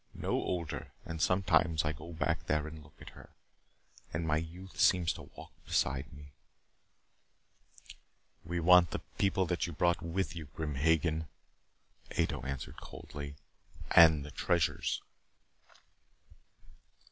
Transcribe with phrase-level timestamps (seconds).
[0.15, 0.93] No older.
[1.05, 3.29] And sometimes I go there and look at her,
[4.11, 6.33] and my youth seems to walk beside me"
[8.43, 11.27] "We want the people that you brought with you, Grim Hagen,"
[12.17, 13.35] Ato answered coldly.
[13.91, 15.03] "And the treasures."